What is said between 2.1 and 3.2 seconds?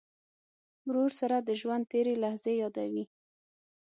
لحظې یادوې.